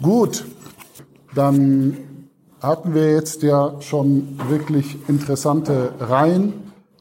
Gut, 0.00 0.44
dann 1.34 1.96
hatten 2.60 2.94
wir 2.94 3.10
jetzt 3.10 3.42
ja 3.42 3.80
schon 3.80 4.38
wirklich 4.48 4.96
interessante 5.08 5.94
Reihen 5.98 6.52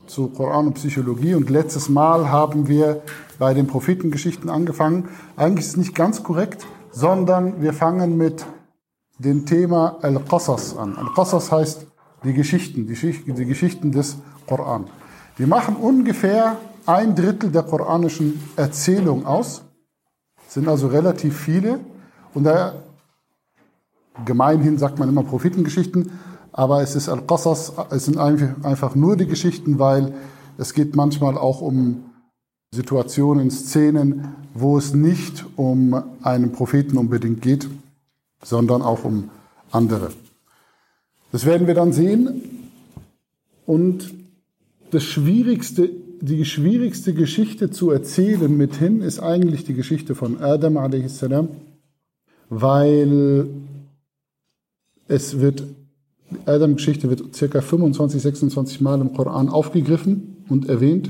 zu 0.08 0.30
Koran 0.30 0.66
und 0.66 0.74
Psychologie 0.74 1.36
und 1.36 1.52
letztes 1.52 1.88
Mal 1.88 2.32
haben 2.32 2.68
wir 2.68 3.04
bei 3.38 3.54
den 3.54 3.68
Prophetengeschichten 3.68 4.50
angefangen. 4.50 5.10
Eigentlich 5.36 5.66
ist 5.66 5.74
es 5.74 5.78
nicht 5.78 5.94
ganz 5.94 6.24
korrekt, 6.24 6.66
sondern 6.90 7.62
wir 7.62 7.74
fangen 7.74 8.18
mit 8.18 8.44
dem 9.20 9.46
Thema 9.46 10.00
Al-Qasas 10.02 10.76
an. 10.76 10.98
Al-Qasas 10.98 11.52
heißt 11.52 11.86
die 12.24 12.34
Geschichten, 12.34 12.88
die, 12.88 13.46
Geschichten 13.46 13.92
des 13.92 14.18
Koran. 14.48 14.86
Die 15.38 15.46
machen 15.46 15.76
ungefähr 15.76 16.58
ein 16.86 17.16
Drittel 17.16 17.52
der 17.52 17.64
koranischen 17.64 18.42
Erzählung 18.56 19.26
aus, 19.26 19.64
sind 20.48 20.68
also 20.68 20.88
relativ 20.88 21.38
viele. 21.38 21.80
Und 22.34 22.44
da 22.44 22.76
gemeinhin 24.26 24.78
sagt 24.78 25.00
man 25.00 25.10
immer 25.10 25.24
Prophetengeschichten, 25.24 26.12
aber 26.52 26.82
es 26.82 26.96
ist 26.96 27.08
Al-Qasas, 27.08 27.74
es 27.92 28.06
sind 28.06 28.18
einfach 28.18 28.96
nur 28.96 29.16
die 29.16 29.28
Geschichten, 29.28 29.80
weil 29.80 30.14
es 30.58 30.74
geht 30.74 30.96
manchmal 30.96 31.38
auch 31.38 31.62
um 31.62 32.06
Situationen, 32.74 33.52
Szenen, 33.52 34.36
wo 34.54 34.78
es 34.78 34.94
nicht 34.94 35.46
um 35.56 36.04
einen 36.22 36.52
Propheten 36.52 36.98
unbedingt 36.98 37.42
geht, 37.42 37.70
sondern 38.44 38.82
auch 38.82 39.04
um 39.04 39.30
andere. 39.72 40.12
Das 41.32 41.46
werden 41.46 41.68
wir 41.68 41.74
dann 41.74 41.94
sehen. 41.94 42.70
Und 43.66 44.14
das 44.92 45.04
Schwierigste, 45.04 45.90
die 46.22 46.46
schwierigste 46.46 47.14
Geschichte 47.14 47.72
zu 47.72 47.90
erzählen 47.90 48.56
mithin 48.56 49.02
ist 49.02 49.20
eigentlich 49.20 49.66
die 49.66 49.74
Geschichte 49.74 50.14
von 50.14 50.40
Adam 50.40 50.78
a.s., 50.78 51.26
weil 52.50 53.48
es 55.08 55.40
wird, 55.40 55.64
die 56.30 56.48
Adam-Geschichte 56.48 57.10
wird 57.10 57.36
circa 57.36 57.62
25, 57.62 58.22
26 58.22 58.82
Mal 58.82 59.02
im 59.02 59.14
Koran 59.14 59.50
aufgegriffen 59.50 60.46
und 60.48 60.70
erwähnt. 60.70 61.10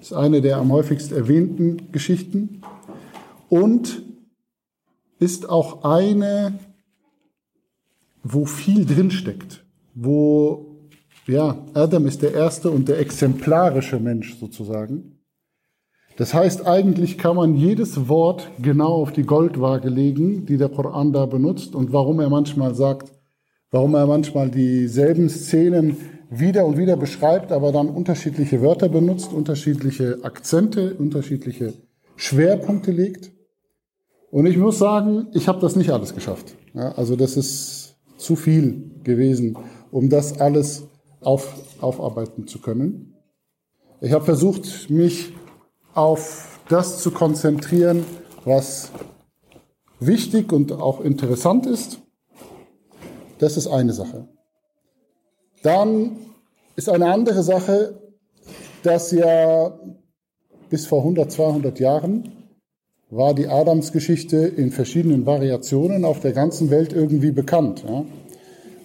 Ist 0.00 0.12
eine 0.12 0.40
der 0.40 0.58
am 0.58 0.70
häufigst 0.70 1.12
erwähnten 1.12 1.90
Geschichten 1.92 2.62
und 3.48 4.02
ist 5.18 5.48
auch 5.48 5.82
eine, 5.82 6.58
wo 8.22 8.44
viel 8.44 8.84
drinsteckt, 8.84 9.64
wo 9.94 10.65
ja, 11.26 11.64
Adam 11.74 12.06
ist 12.06 12.22
der 12.22 12.34
erste 12.34 12.70
und 12.70 12.88
der 12.88 12.98
exemplarische 12.98 13.98
Mensch 13.98 14.38
sozusagen. 14.38 15.16
Das 16.16 16.32
heißt, 16.32 16.66
eigentlich 16.66 17.18
kann 17.18 17.36
man 17.36 17.56
jedes 17.56 18.08
Wort 18.08 18.48
genau 18.60 18.94
auf 18.94 19.12
die 19.12 19.24
Goldwaage 19.24 19.90
legen, 19.90 20.46
die 20.46 20.56
der 20.56 20.70
Koran 20.70 21.12
da 21.12 21.26
benutzt 21.26 21.74
und 21.74 21.92
warum 21.92 22.20
er 22.20 22.30
manchmal 22.30 22.74
sagt, 22.74 23.12
warum 23.70 23.94
er 23.94 24.06
manchmal 24.06 24.50
dieselben 24.50 25.28
Szenen 25.28 25.96
wieder 26.30 26.64
und 26.64 26.78
wieder 26.78 26.96
beschreibt, 26.96 27.52
aber 27.52 27.70
dann 27.70 27.88
unterschiedliche 27.88 28.62
Wörter 28.62 28.88
benutzt, 28.88 29.32
unterschiedliche 29.32 30.18
Akzente, 30.22 30.94
unterschiedliche 30.94 31.74
Schwerpunkte 32.16 32.92
legt. 32.92 33.30
Und 34.30 34.46
ich 34.46 34.56
muss 34.56 34.78
sagen, 34.78 35.28
ich 35.34 35.48
habe 35.48 35.60
das 35.60 35.76
nicht 35.76 35.90
alles 35.90 36.14
geschafft. 36.14 36.56
Ja, 36.74 36.92
also 36.92 37.14
das 37.16 37.36
ist 37.36 37.96
zu 38.16 38.36
viel 38.36 38.90
gewesen, 39.04 39.56
um 39.90 40.08
das 40.08 40.40
alles 40.40 40.88
auf, 41.20 41.54
aufarbeiten 41.80 42.46
zu 42.46 42.60
können. 42.60 43.14
Ich 44.00 44.12
habe 44.12 44.24
versucht, 44.24 44.90
mich 44.90 45.32
auf 45.94 46.60
das 46.68 46.98
zu 46.98 47.10
konzentrieren, 47.10 48.04
was 48.44 48.90
wichtig 49.98 50.52
und 50.52 50.72
auch 50.72 51.00
interessant 51.00 51.66
ist. 51.66 52.00
Das 53.38 53.56
ist 53.56 53.66
eine 53.66 53.92
Sache. 53.92 54.28
Dann 55.62 56.16
ist 56.76 56.88
eine 56.88 57.12
andere 57.12 57.42
Sache, 57.42 58.00
dass 58.82 59.10
ja 59.10 59.78
bis 60.68 60.86
vor 60.86 61.00
100, 61.00 61.32
200 61.32 61.80
Jahren 61.80 62.30
war 63.10 63.34
die 63.34 63.48
Adamsgeschichte 63.48 64.36
in 64.36 64.70
verschiedenen 64.72 65.26
Variationen 65.26 66.04
auf 66.04 66.20
der 66.20 66.32
ganzen 66.32 66.70
Welt 66.70 66.92
irgendwie 66.92 67.30
bekannt. 67.30 67.84
Ja? 67.86 68.04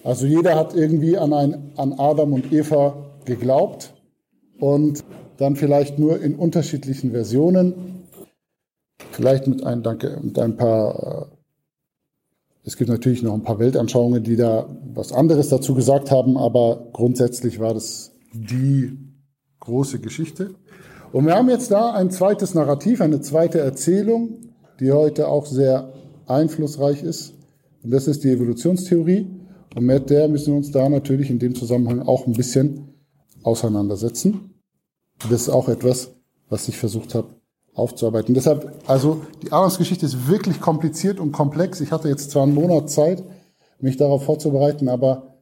Also 0.04 0.26
jeder 0.26 0.56
hat 0.56 0.74
irgendwie 0.74 1.16
an, 1.16 1.32
ein, 1.32 1.72
an 1.76 1.92
Adam 1.92 2.32
und 2.32 2.52
Eva 2.52 2.94
geglaubt 3.24 3.94
und 4.58 5.04
dann 5.36 5.56
vielleicht 5.56 5.98
nur 5.98 6.20
in 6.20 6.34
unterschiedlichen 6.34 7.12
Versionen, 7.12 8.04
vielleicht 9.12 9.46
mit 9.46 9.64
ein, 9.64 9.82
danke, 9.82 10.18
mit 10.20 10.38
ein 10.38 10.56
paar, 10.56 11.30
äh, 11.32 11.36
es 12.64 12.76
gibt 12.76 12.90
natürlich 12.90 13.22
noch 13.22 13.34
ein 13.34 13.42
paar 13.42 13.58
Weltanschauungen, 13.58 14.22
die 14.22 14.36
da 14.36 14.68
was 14.94 15.12
anderes 15.12 15.48
dazu 15.48 15.74
gesagt 15.74 16.10
haben, 16.10 16.36
aber 16.36 16.88
grundsätzlich 16.92 17.60
war 17.60 17.74
das 17.74 18.12
die 18.32 18.98
große 19.60 20.00
Geschichte. 20.00 20.54
Und 21.12 21.26
wir 21.26 21.34
haben 21.34 21.50
jetzt 21.50 21.70
da 21.70 21.92
ein 21.92 22.10
zweites 22.10 22.54
Narrativ, 22.54 23.00
eine 23.00 23.20
zweite 23.20 23.60
Erzählung, 23.60 24.38
die 24.80 24.92
heute 24.92 25.28
auch 25.28 25.46
sehr 25.46 25.92
einflussreich 26.26 27.02
ist. 27.02 27.34
Und 27.82 27.90
das 27.90 28.08
ist 28.08 28.24
die 28.24 28.30
Evolutionstheorie. 28.30 29.41
Und 29.74 29.84
mit 29.84 30.10
der 30.10 30.28
müssen 30.28 30.48
wir 30.48 30.56
uns 30.58 30.70
da 30.70 30.88
natürlich 30.88 31.30
in 31.30 31.38
dem 31.38 31.54
Zusammenhang 31.54 32.00
auch 32.00 32.26
ein 32.26 32.34
bisschen 32.34 32.94
auseinandersetzen. 33.42 34.54
Das 35.30 35.42
ist 35.42 35.48
auch 35.48 35.68
etwas, 35.68 36.12
was 36.48 36.68
ich 36.68 36.76
versucht 36.76 37.14
habe 37.14 37.28
aufzuarbeiten. 37.74 38.34
Deshalb, 38.34 38.82
also 38.86 39.22
die 39.42 39.52
Adamsgeschichte 39.52 40.04
ist 40.04 40.28
wirklich 40.28 40.60
kompliziert 40.60 41.18
und 41.18 41.32
komplex. 41.32 41.80
Ich 41.80 41.90
hatte 41.90 42.08
jetzt 42.08 42.30
zwar 42.30 42.42
einen 42.42 42.54
Monat 42.54 42.90
Zeit, 42.90 43.22
mich 43.80 43.96
darauf 43.96 44.24
vorzubereiten, 44.24 44.88
aber 44.88 45.38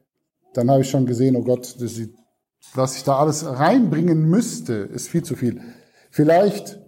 dann 0.53 0.69
habe 0.71 0.81
ich 0.81 0.89
schon 0.89 1.05
gesehen, 1.05 1.35
oh 1.35 1.43
Gott, 1.43 1.75
was 2.73 2.95
ich 2.95 3.03
da 3.03 3.17
alles 3.17 3.45
reinbringen 3.45 4.29
müsste, 4.29 4.73
ist 4.73 5.09
viel 5.09 5.23
zu 5.23 5.35
viel. 5.35 5.61
Vielleicht 6.09 6.80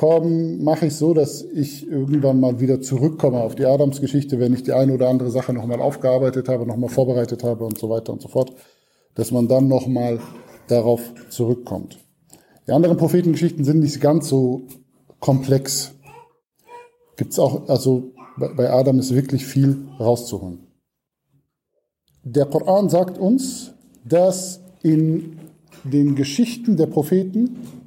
kommen, 0.00 0.64
mache 0.64 0.86
ich 0.86 0.96
so, 0.96 1.12
dass 1.12 1.42
ich 1.42 1.86
irgendwann 1.86 2.40
mal 2.40 2.58
wieder 2.58 2.80
zurückkomme 2.80 3.38
auf 3.38 3.54
die 3.54 3.66
Adams-Geschichte, 3.66 4.40
wenn 4.40 4.54
ich 4.54 4.62
die 4.62 4.72
eine 4.72 4.94
oder 4.94 5.10
andere 5.10 5.30
Sache 5.30 5.52
nochmal 5.52 5.82
aufgearbeitet 5.82 6.48
habe, 6.48 6.64
nochmal 6.64 6.88
vorbereitet 6.88 7.44
habe 7.44 7.66
und 7.66 7.76
so 7.76 7.90
weiter 7.90 8.10
und 8.14 8.22
so 8.22 8.28
fort, 8.28 8.54
dass 9.14 9.30
man 9.30 9.46
dann 9.46 9.68
nochmal 9.68 10.18
darauf 10.68 11.02
zurückkommt. 11.28 11.98
Die 12.66 12.72
anderen 12.72 12.96
Prophetengeschichten 12.96 13.62
sind 13.62 13.80
nicht 13.80 14.00
ganz 14.00 14.30
so 14.30 14.62
komplex. 15.18 15.92
Gibt's 17.18 17.38
auch, 17.38 17.68
also 17.68 18.14
bei 18.56 18.72
Adam 18.72 19.00
ist 19.00 19.14
wirklich 19.14 19.44
viel 19.44 19.86
rauszuholen. 19.98 20.60
Der 22.24 22.46
Koran 22.46 22.88
sagt 22.88 23.18
uns, 23.18 23.74
dass 24.02 24.62
in 24.82 25.36
den 25.84 26.14
Geschichten 26.14 26.78
der 26.78 26.86
Propheten 26.86 27.79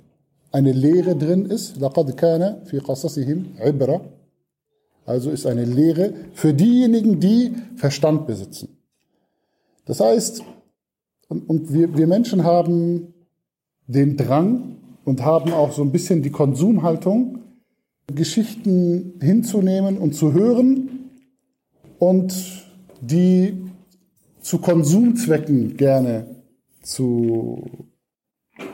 eine 0.52 0.72
Lehre 0.72 1.16
drin 1.16 1.46
ist. 1.46 1.76
لَقَدْ 1.78 2.12
كَانَ 2.12 2.64
فِي 2.64 2.78
قَصَصِهِمْ 2.80 3.60
عِبْرَةً 3.60 4.00
Also 5.06 5.30
ist 5.30 5.46
eine 5.46 5.64
Lehre 5.64 6.12
für 6.34 6.52
diejenigen, 6.52 7.20
die 7.20 7.54
Verstand 7.76 8.26
besitzen. 8.26 8.76
Das 9.84 10.00
heißt, 10.00 10.42
und, 11.28 11.48
und 11.48 11.72
wir, 11.72 11.96
wir 11.96 12.06
Menschen 12.06 12.44
haben 12.44 13.14
den 13.86 14.16
Drang 14.16 14.76
und 15.04 15.24
haben 15.24 15.52
auch 15.52 15.72
so 15.72 15.82
ein 15.82 15.92
bisschen 15.92 16.22
die 16.22 16.30
Konsumhaltung, 16.30 17.38
Geschichten 18.14 19.14
hinzunehmen 19.20 19.98
und 19.98 20.14
zu 20.14 20.32
hören 20.32 21.10
und 21.98 22.34
die 23.00 23.70
zu 24.40 24.58
Konsumzwecken 24.58 25.76
gerne 25.76 26.26
zu 26.82 27.88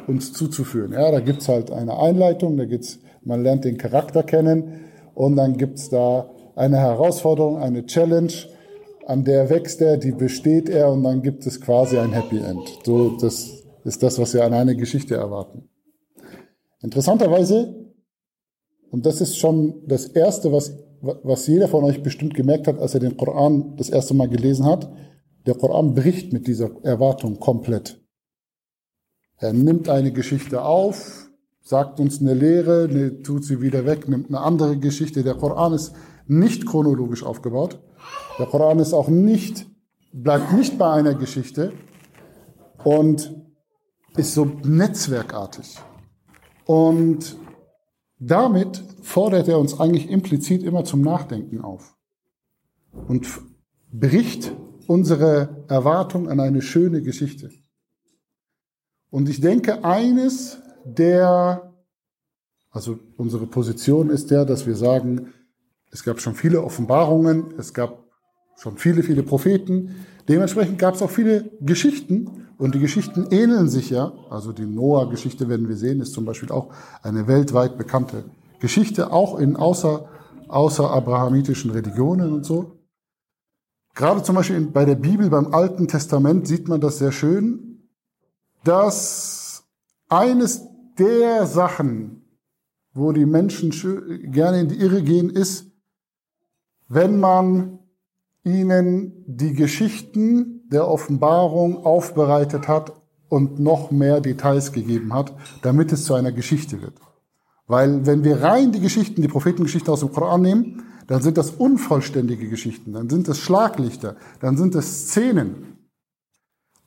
uns 0.09 0.33
zuzuführen. 0.33 0.91
Ja, 0.93 1.11
da 1.11 1.19
gibt's 1.19 1.47
halt 1.47 1.71
eine 1.71 1.97
Einleitung, 1.99 2.57
da 2.57 2.65
gibt's, 2.65 2.99
man 3.23 3.43
lernt 3.43 3.63
den 3.63 3.77
Charakter 3.77 4.23
kennen 4.23 4.81
und 5.13 5.35
dann 5.35 5.55
gibt's 5.57 5.89
da 5.89 6.31
eine 6.55 6.77
Herausforderung, 6.77 7.59
eine 7.59 7.85
Challenge, 7.85 8.33
an 9.05 9.23
der 9.23 9.49
wächst 9.49 9.81
er, 9.81 9.97
die 9.97 10.11
besteht 10.11 10.67
er 10.67 10.91
und 10.91 11.03
dann 11.03 11.21
gibt 11.21 11.45
es 11.45 11.61
quasi 11.61 11.97
ein 11.97 12.11
Happy 12.11 12.39
End. 12.39 12.79
So, 12.83 13.17
das 13.17 13.63
ist 13.83 14.03
das, 14.03 14.19
was 14.19 14.33
wir 14.33 14.43
an 14.43 14.53
einer 14.53 14.75
Geschichte 14.75 15.15
erwarten. 15.15 15.69
Interessanterweise, 16.81 17.75
und 18.91 19.05
das 19.05 19.21
ist 19.21 19.37
schon 19.37 19.83
das 19.87 20.07
Erste, 20.07 20.51
was, 20.51 20.77
was 21.01 21.47
jeder 21.47 21.67
von 21.67 21.83
euch 21.83 22.03
bestimmt 22.03 22.33
gemerkt 22.33 22.67
hat, 22.67 22.79
als 22.79 22.93
er 22.93 22.99
den 22.99 23.15
Koran 23.15 23.75
das 23.77 23.89
erste 23.89 24.13
Mal 24.13 24.27
gelesen 24.27 24.65
hat, 24.65 24.91
der 25.45 25.55
Koran 25.55 25.93
bricht 25.93 26.33
mit 26.33 26.47
dieser 26.47 26.69
Erwartung 26.83 27.39
komplett. 27.39 28.01
Er 29.39 29.53
nimmt 29.53 29.87
eine 29.87 30.11
Geschichte 30.11 30.63
auf, 30.63 31.29
sagt 31.61 31.99
uns 31.99 32.19
eine 32.19 32.33
Lehre, 32.33 32.89
ne, 32.91 33.21
tut 33.21 33.45
sie 33.45 33.61
wieder 33.61 33.85
weg, 33.85 34.09
nimmt 34.09 34.27
eine 34.27 34.41
andere 34.41 34.77
Geschichte. 34.77 35.23
Der 35.23 35.35
Koran 35.35 35.73
ist 35.73 35.93
nicht 36.27 36.65
chronologisch 36.65 37.23
aufgebaut. 37.23 37.79
Der 38.37 38.45
Koran 38.47 38.79
ist 38.79 38.93
auch 38.93 39.07
nicht, 39.07 39.65
bleibt 40.11 40.51
nicht 40.53 40.77
bei 40.77 40.91
einer 40.91 41.15
Geschichte 41.15 41.71
und 42.83 43.33
ist 44.17 44.33
so 44.33 44.45
netzwerkartig. 44.63 45.77
Und 46.65 47.37
damit 48.19 48.83
fordert 49.01 49.47
er 49.47 49.57
uns 49.57 49.79
eigentlich 49.79 50.09
implizit 50.09 50.63
immer 50.63 50.83
zum 50.83 51.01
Nachdenken 51.01 51.61
auf 51.61 51.95
und 53.07 53.25
bricht 53.91 54.53
unsere 54.87 55.63
Erwartung 55.69 56.27
an 56.27 56.41
eine 56.41 56.61
schöne 56.61 57.01
Geschichte. 57.01 57.51
Und 59.11 59.27
ich 59.29 59.41
denke, 59.41 59.83
eines 59.83 60.59
der, 60.85 61.73
also 62.71 62.99
unsere 63.17 63.47
Position 63.47 64.09
ist 64.09 64.29
der, 64.31 64.45
dass 64.45 64.67
wir 64.67 64.75
sagen, 64.75 65.33
es 65.91 66.03
gab 66.03 66.19
schon 66.19 66.35
viele 66.35 66.63
Offenbarungen, 66.63 67.53
es 67.57 67.73
gab 67.73 68.03
schon 68.57 68.77
viele, 68.77 69.03
viele 69.03 69.23
Propheten. 69.23 70.05
Dementsprechend 70.27 70.77
gab 70.77 70.95
es 70.95 71.01
auch 71.01 71.09
viele 71.09 71.49
Geschichten 71.61 72.47
und 72.57 72.75
die 72.75 72.79
Geschichten 72.79 73.27
ähneln 73.31 73.69
sich 73.69 73.89
ja. 73.89 74.11
Also 74.29 74.51
die 74.51 74.65
Noah-Geschichte 74.65 75.49
werden 75.49 75.67
wir 75.67 75.77
sehen, 75.77 76.01
ist 76.01 76.13
zum 76.13 76.25
Beispiel 76.25 76.51
auch 76.51 76.71
eine 77.01 77.27
weltweit 77.27 77.77
bekannte 77.77 78.25
Geschichte, 78.59 79.11
auch 79.11 79.39
in 79.39 79.55
außer, 79.55 80.07
außer 80.49 80.91
abrahamitischen 80.91 81.71
Religionen 81.71 82.33
und 82.33 82.45
so. 82.45 82.79
Gerade 83.95 84.21
zum 84.21 84.35
Beispiel 84.35 84.61
bei 84.67 84.85
der 84.85 84.95
Bibel, 84.95 85.29
beim 85.29 85.53
Alten 85.53 85.87
Testament 85.87 86.47
sieht 86.47 86.67
man 86.67 86.79
das 86.79 86.99
sehr 86.99 87.11
schön, 87.11 87.68
dass 88.63 89.63
eines 90.07 90.67
der 90.97 91.45
Sachen, 91.45 92.23
wo 92.93 93.11
die 93.11 93.25
Menschen 93.25 93.71
gerne 94.31 94.61
in 94.61 94.67
die 94.67 94.79
Irre 94.79 95.01
gehen, 95.01 95.29
ist, 95.29 95.71
wenn 96.87 97.19
man 97.19 97.79
ihnen 98.43 99.23
die 99.27 99.53
Geschichten 99.53 100.67
der 100.69 100.87
Offenbarung 100.87 101.85
aufbereitet 101.85 102.67
hat 102.67 102.93
und 103.29 103.59
noch 103.59 103.91
mehr 103.91 104.21
Details 104.21 104.71
gegeben 104.71 105.13
hat, 105.13 105.33
damit 105.61 105.91
es 105.91 106.05
zu 106.05 106.15
einer 106.15 106.31
Geschichte 106.31 106.81
wird. 106.81 106.95
Weil 107.67 108.05
wenn 108.05 108.23
wir 108.23 108.41
rein 108.41 108.71
die 108.71 108.79
Geschichten, 108.79 109.21
die 109.21 109.27
Prophetengeschichten 109.27 109.93
aus 109.93 109.99
dem 109.99 110.11
Koran 110.11 110.41
nehmen, 110.41 110.83
dann 111.05 111.21
sind 111.21 111.37
das 111.37 111.51
unvollständige 111.51 112.49
Geschichten, 112.49 112.93
dann 112.93 113.09
sind 113.09 113.27
es 113.27 113.39
Schlaglichter, 113.39 114.15
dann 114.41 114.57
sind 114.57 114.75
es 114.75 115.09
Szenen. 115.09 115.78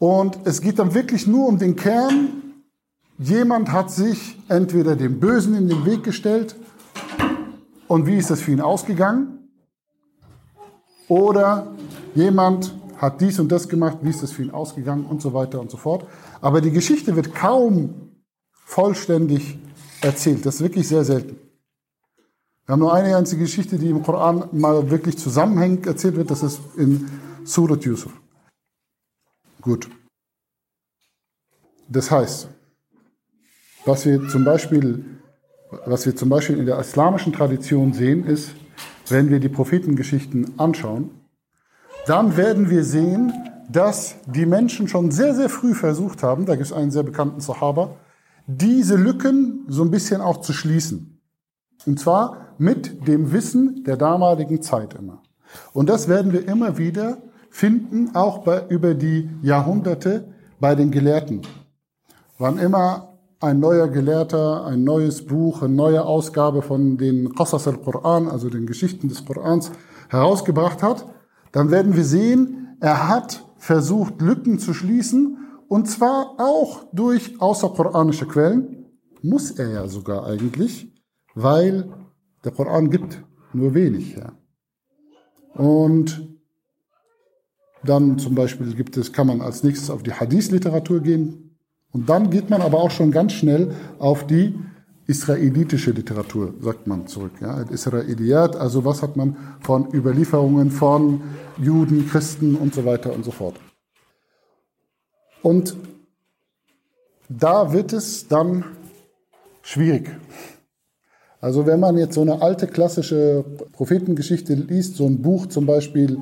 Und 0.02 0.40
es 0.42 0.60
geht 0.60 0.80
dann 0.80 0.94
wirklich 0.94 1.28
nur 1.28 1.46
um 1.46 1.58
den 1.58 1.76
Kern. 1.76 2.42
Jemand 3.18 3.70
hat 3.70 3.92
sich 3.92 4.36
entweder 4.48 4.96
dem 4.96 5.20
Bösen 5.20 5.54
in 5.54 5.68
den 5.68 5.86
Weg 5.86 6.02
gestellt 6.02 6.56
und 7.86 8.04
wie 8.08 8.16
ist 8.16 8.28
das 8.28 8.40
für 8.40 8.50
ihn 8.50 8.60
ausgegangen? 8.60 9.48
Oder 11.06 11.72
jemand 12.16 12.74
hat 12.96 13.20
dies 13.20 13.38
und 13.38 13.52
das 13.52 13.68
gemacht, 13.68 13.98
wie 14.02 14.10
ist 14.10 14.24
das 14.24 14.32
für 14.32 14.42
ihn 14.42 14.50
ausgegangen 14.50 15.06
und 15.06 15.22
so 15.22 15.34
weiter 15.34 15.60
und 15.60 15.70
so 15.70 15.76
fort. 15.76 16.04
Aber 16.40 16.60
die 16.60 16.72
Geschichte 16.72 17.14
wird 17.14 17.32
kaum 17.32 18.10
vollständig 18.64 19.56
erzählt. 20.00 20.44
Das 20.44 20.56
ist 20.56 20.62
wirklich 20.62 20.88
sehr 20.88 21.04
selten. 21.04 21.36
Wir 22.66 22.72
haben 22.72 22.80
nur 22.80 22.92
eine 22.92 23.16
einzige 23.16 23.42
Geschichte, 23.42 23.78
die 23.78 23.90
im 23.90 24.02
Koran 24.02 24.48
mal 24.50 24.90
wirklich 24.90 25.16
zusammenhängend 25.16 25.86
erzählt 25.86 26.16
wird. 26.16 26.32
Das 26.32 26.42
ist 26.42 26.58
in 26.76 27.08
Surat 27.44 27.84
Yusuf. 27.84 28.12
Gut. 29.62 29.88
Das 31.88 32.10
heißt, 32.10 32.48
was 33.84 34.04
wir 34.04 34.28
zum 34.28 34.44
Beispiel, 34.44 35.04
was 35.86 36.04
wir 36.04 36.16
zum 36.16 36.28
Beispiel 36.28 36.58
in 36.58 36.66
der 36.66 36.78
islamischen 36.80 37.32
Tradition 37.32 37.92
sehen, 37.92 38.26
ist, 38.26 38.54
wenn 39.08 39.30
wir 39.30 39.38
die 39.38 39.48
Prophetengeschichten 39.48 40.58
anschauen, 40.58 41.10
dann 42.06 42.36
werden 42.36 42.70
wir 42.70 42.82
sehen, 42.82 43.32
dass 43.70 44.16
die 44.26 44.46
Menschen 44.46 44.88
schon 44.88 45.12
sehr, 45.12 45.34
sehr 45.34 45.48
früh 45.48 45.74
versucht 45.74 46.24
haben, 46.24 46.44
da 46.44 46.56
gibt 46.56 46.66
es 46.66 46.72
einen 46.72 46.90
sehr 46.90 47.04
bekannten 47.04 47.40
Sahaba, 47.40 47.96
diese 48.48 48.96
Lücken 48.96 49.64
so 49.68 49.84
ein 49.84 49.92
bisschen 49.92 50.20
auch 50.20 50.40
zu 50.40 50.52
schließen. 50.52 51.20
Und 51.86 52.00
zwar 52.00 52.54
mit 52.58 53.06
dem 53.06 53.32
Wissen 53.32 53.84
der 53.84 53.96
damaligen 53.96 54.60
Zeit 54.60 54.94
immer. 54.94 55.22
Und 55.72 55.88
das 55.88 56.08
werden 56.08 56.32
wir 56.32 56.48
immer 56.48 56.78
wieder 56.78 57.22
finden, 57.52 58.14
auch 58.14 58.38
bei, 58.38 58.66
über 58.68 58.94
die 58.94 59.30
Jahrhunderte 59.42 60.32
bei 60.58 60.74
den 60.74 60.90
Gelehrten. 60.90 61.42
Wann 62.38 62.58
immer 62.58 63.18
ein 63.40 63.60
neuer 63.60 63.88
Gelehrter 63.88 64.64
ein 64.64 64.84
neues 64.84 65.26
Buch, 65.26 65.62
eine 65.62 65.74
neue 65.74 66.04
Ausgabe 66.04 66.62
von 66.62 66.96
den 66.96 67.34
Qasas 67.34 67.68
al-Quran, 67.68 68.26
also 68.28 68.48
den 68.48 68.66
Geschichten 68.66 69.08
des 69.08 69.24
Korans, 69.24 69.70
herausgebracht 70.08 70.82
hat, 70.82 71.04
dann 71.52 71.70
werden 71.70 71.94
wir 71.94 72.04
sehen, 72.04 72.76
er 72.80 73.08
hat 73.08 73.44
versucht, 73.58 74.20
Lücken 74.22 74.58
zu 74.58 74.72
schließen, 74.72 75.36
und 75.68 75.88
zwar 75.88 76.36
auch 76.38 76.84
durch 76.92 77.40
außerkoranische 77.40 78.26
Quellen, 78.26 78.86
muss 79.22 79.50
er 79.50 79.70
ja 79.70 79.88
sogar 79.88 80.26
eigentlich, 80.26 80.92
weil 81.34 81.92
der 82.44 82.52
Koran 82.52 82.90
gibt 82.90 83.22
nur 83.52 83.74
wenig 83.74 84.16
her. 84.16 84.32
Und 85.54 86.32
dann 87.84 88.18
zum 88.18 88.34
Beispiel 88.34 88.74
gibt 88.74 88.96
es, 88.96 89.12
kann 89.12 89.26
man 89.26 89.40
als 89.40 89.62
nächstes 89.62 89.90
auf 89.90 90.02
die 90.02 90.12
Hadith-Literatur 90.12 91.00
gehen, 91.00 91.52
und 91.92 92.08
dann 92.08 92.30
geht 92.30 92.48
man 92.50 92.62
aber 92.62 92.78
auch 92.78 92.90
schon 92.90 93.10
ganz 93.10 93.32
schnell 93.32 93.74
auf 93.98 94.26
die 94.26 94.58
israelitische 95.06 95.90
Literatur, 95.90 96.54
sagt 96.60 96.86
man 96.86 97.06
zurück. 97.06 97.32
Ja, 97.40 97.60
Israeliyat, 97.62 98.56
also 98.56 98.84
was 98.84 99.02
hat 99.02 99.16
man 99.16 99.36
von 99.60 99.92
Überlieferungen 99.92 100.70
von 100.70 101.20
Juden, 101.58 102.08
Christen 102.08 102.54
und 102.54 102.74
so 102.74 102.84
weiter 102.84 103.12
und 103.12 103.24
so 103.24 103.30
fort. 103.30 103.56
Und 105.42 105.76
da 107.28 107.72
wird 107.72 107.92
es 107.92 108.26
dann 108.28 108.64
schwierig. 109.60 110.10
Also 111.40 111.66
wenn 111.66 111.80
man 111.80 111.98
jetzt 111.98 112.14
so 112.14 112.22
eine 112.22 112.40
alte 112.40 112.68
klassische 112.68 113.44
Prophetengeschichte 113.72 114.54
liest, 114.54 114.96
so 114.96 115.06
ein 115.06 115.20
Buch 115.20 115.46
zum 115.46 115.66
Beispiel, 115.66 116.18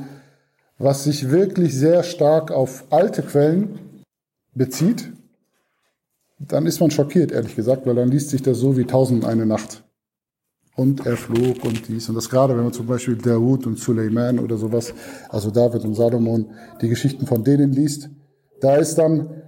was 0.80 1.04
sich 1.04 1.30
wirklich 1.30 1.74
sehr 1.74 2.02
stark 2.02 2.50
auf 2.50 2.84
alte 2.88 3.22
Quellen 3.22 3.78
bezieht, 4.54 5.12
dann 6.38 6.64
ist 6.64 6.80
man 6.80 6.90
schockiert, 6.90 7.32
ehrlich 7.32 7.54
gesagt, 7.54 7.86
weil 7.86 7.94
dann 7.94 8.08
liest 8.08 8.30
sich 8.30 8.40
das 8.40 8.56
so 8.58 8.78
wie 8.78 8.86
Tausend 8.86 9.26
eine 9.26 9.44
Nacht. 9.44 9.84
Und 10.76 11.04
er 11.04 11.18
flog 11.18 11.62
und 11.64 11.86
dies. 11.88 12.08
Und 12.08 12.14
das 12.14 12.30
gerade, 12.30 12.56
wenn 12.56 12.64
man 12.64 12.72
zum 12.72 12.86
Beispiel 12.86 13.16
Dawud 13.16 13.66
und 13.66 13.78
Suleiman 13.78 14.38
oder 14.38 14.56
sowas, 14.56 14.94
also 15.28 15.50
David 15.50 15.84
und 15.84 15.94
Salomon, 15.94 16.52
die 16.80 16.88
Geschichten 16.88 17.26
von 17.26 17.44
denen 17.44 17.72
liest, 17.72 18.08
da 18.62 18.76
ist 18.76 18.94
dann, 18.94 19.42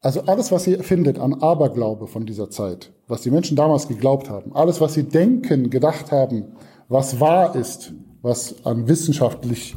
also 0.00 0.20
alles, 0.20 0.52
was 0.52 0.68
ihr 0.68 0.84
findet 0.84 1.18
an 1.18 1.34
Aberglaube 1.42 2.06
von 2.06 2.26
dieser 2.26 2.48
Zeit, 2.48 2.92
was 3.08 3.22
die 3.22 3.32
Menschen 3.32 3.56
damals 3.56 3.88
geglaubt 3.88 4.30
haben, 4.30 4.54
alles, 4.54 4.80
was 4.80 4.94
sie 4.94 5.02
denken, 5.02 5.68
gedacht 5.68 6.12
haben, 6.12 6.52
was 6.88 7.18
wahr 7.18 7.56
ist, 7.56 7.92
was 8.22 8.64
an 8.64 8.86
wissenschaftlich, 8.86 9.74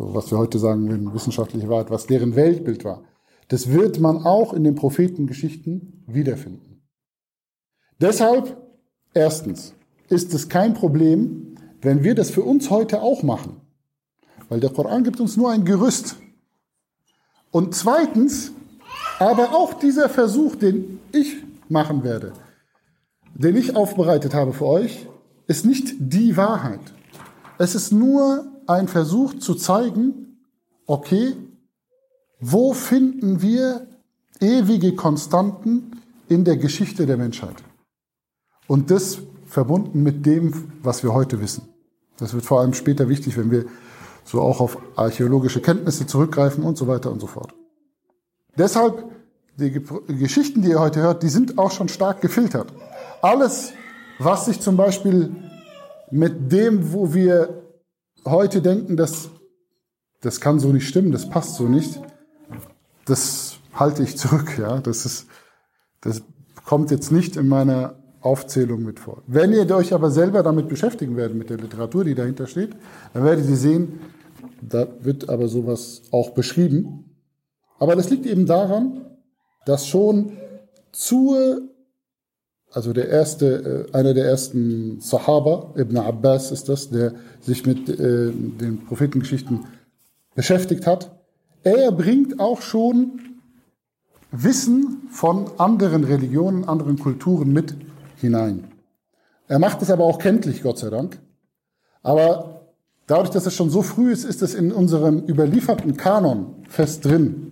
so 0.00 0.14
was 0.14 0.30
wir 0.30 0.38
heute 0.38 0.58
sagen 0.58 0.88
würden, 0.88 1.12
wissenschaftliche 1.12 1.68
Wahrheit, 1.68 1.90
was 1.90 2.06
deren 2.06 2.34
Weltbild 2.34 2.84
war, 2.86 3.02
das 3.48 3.70
wird 3.70 4.00
man 4.00 4.24
auch 4.24 4.54
in 4.54 4.64
den 4.64 4.74
Prophetengeschichten 4.74 6.04
wiederfinden. 6.06 6.80
Deshalb, 8.00 8.56
erstens, 9.12 9.74
ist 10.08 10.32
es 10.32 10.48
kein 10.48 10.72
Problem, 10.72 11.54
wenn 11.82 12.02
wir 12.02 12.14
das 12.14 12.30
für 12.30 12.42
uns 12.42 12.70
heute 12.70 13.02
auch 13.02 13.22
machen. 13.22 13.60
Weil 14.48 14.60
der 14.60 14.70
Koran 14.70 15.04
gibt 15.04 15.20
uns 15.20 15.36
nur 15.36 15.50
ein 15.50 15.66
Gerüst. 15.66 16.16
Und 17.50 17.74
zweitens, 17.74 18.52
aber 19.18 19.54
auch 19.54 19.74
dieser 19.74 20.08
Versuch, 20.08 20.56
den 20.56 20.98
ich 21.12 21.36
machen 21.68 22.04
werde, 22.04 22.32
den 23.34 23.54
ich 23.54 23.76
aufbereitet 23.76 24.32
habe 24.32 24.54
für 24.54 24.66
euch, 24.66 25.06
ist 25.46 25.66
nicht 25.66 25.94
die 25.98 26.38
Wahrheit. 26.38 26.94
Es 27.58 27.74
ist 27.74 27.92
nur 27.92 28.50
ein 28.70 28.88
Versuch 28.88 29.34
zu 29.38 29.54
zeigen, 29.54 30.38
okay, 30.86 31.36
wo 32.40 32.72
finden 32.72 33.42
wir 33.42 33.86
ewige 34.40 34.94
Konstanten 34.94 36.00
in 36.28 36.44
der 36.44 36.56
Geschichte 36.56 37.04
der 37.06 37.16
Menschheit? 37.16 37.56
Und 38.66 38.90
das 38.90 39.18
verbunden 39.46 40.02
mit 40.02 40.24
dem, 40.24 40.72
was 40.82 41.02
wir 41.02 41.12
heute 41.12 41.40
wissen. 41.40 41.68
Das 42.16 42.32
wird 42.34 42.44
vor 42.44 42.60
allem 42.60 42.72
später 42.72 43.08
wichtig, 43.08 43.36
wenn 43.36 43.50
wir 43.50 43.66
so 44.24 44.40
auch 44.40 44.60
auf 44.60 44.78
archäologische 44.96 45.60
Kenntnisse 45.60 46.06
zurückgreifen 46.06 46.62
und 46.62 46.76
so 46.78 46.86
weiter 46.86 47.10
und 47.10 47.20
so 47.20 47.26
fort. 47.26 47.52
Deshalb, 48.56 49.04
die 49.56 49.82
Geschichten, 50.06 50.62
die 50.62 50.70
ihr 50.70 50.80
heute 50.80 51.00
hört, 51.00 51.22
die 51.22 51.28
sind 51.28 51.58
auch 51.58 51.72
schon 51.72 51.88
stark 51.88 52.20
gefiltert. 52.20 52.72
Alles, 53.22 53.72
was 54.18 54.46
sich 54.46 54.60
zum 54.60 54.76
Beispiel 54.76 55.34
mit 56.10 56.52
dem, 56.52 56.92
wo 56.92 57.12
wir 57.12 57.60
heute 58.24 58.62
denken, 58.62 58.96
dass 58.96 59.30
das 60.20 60.40
kann 60.40 60.60
so 60.60 60.72
nicht 60.72 60.86
stimmen, 60.86 61.12
das 61.12 61.28
passt 61.28 61.54
so 61.54 61.64
nicht, 61.64 62.00
das 63.06 63.58
halte 63.72 64.02
ich 64.02 64.16
zurück. 64.16 64.50
Ja, 64.58 64.80
das 64.80 65.06
ist, 65.06 65.26
das 66.00 66.22
kommt 66.64 66.90
jetzt 66.90 67.10
nicht 67.10 67.36
in 67.36 67.48
meiner 67.48 67.96
Aufzählung 68.20 68.82
mit 68.82 69.00
vor. 69.00 69.22
Wenn 69.26 69.52
ihr 69.52 69.68
euch 69.74 69.94
aber 69.94 70.10
selber 70.10 70.42
damit 70.42 70.68
beschäftigen 70.68 71.16
werdet, 71.16 71.36
mit 71.36 71.48
der 71.48 71.56
Literatur, 71.56 72.04
die 72.04 72.14
dahinter 72.14 72.46
steht, 72.46 72.76
dann 73.14 73.24
werdet 73.24 73.48
ihr 73.48 73.56
sehen, 73.56 74.00
da 74.60 74.86
wird 75.00 75.30
aber 75.30 75.48
sowas 75.48 76.02
auch 76.10 76.30
beschrieben. 76.30 77.16
Aber 77.78 77.96
das 77.96 78.10
liegt 78.10 78.26
eben 78.26 78.44
daran, 78.44 79.06
dass 79.64 79.86
schon 79.86 80.32
zur 80.92 81.62
also 82.72 82.92
der 82.92 83.08
erste, 83.08 83.88
äh, 83.92 83.96
einer 83.96 84.14
der 84.14 84.26
ersten 84.26 85.00
Sahaba, 85.00 85.74
Ibn 85.76 85.96
Abbas 85.96 86.52
ist 86.52 86.68
das, 86.68 86.90
der 86.90 87.14
sich 87.40 87.66
mit 87.66 87.88
äh, 87.88 88.30
den 88.30 88.84
Prophetengeschichten 88.86 89.66
beschäftigt 90.34 90.86
hat. 90.86 91.10
Er 91.62 91.90
bringt 91.92 92.38
auch 92.38 92.62
schon 92.62 93.20
Wissen 94.30 95.08
von 95.10 95.50
anderen 95.58 96.04
Religionen, 96.04 96.64
anderen 96.64 96.98
Kulturen 96.98 97.52
mit 97.52 97.74
hinein. 98.16 98.64
Er 99.48 99.58
macht 99.58 99.82
es 99.82 99.90
aber 99.90 100.04
auch 100.04 100.18
kenntlich, 100.18 100.62
Gott 100.62 100.78
sei 100.78 100.90
Dank. 100.90 101.20
Aber 102.02 102.68
dadurch, 103.06 103.30
dass 103.30 103.46
es 103.46 103.54
schon 103.54 103.70
so 103.70 103.82
früh 103.82 104.12
ist, 104.12 104.24
ist 104.24 104.42
es 104.42 104.54
in 104.54 104.70
unserem 104.70 105.18
überlieferten 105.26 105.96
Kanon 105.96 106.54
fest 106.68 107.04
drin. 107.04 107.50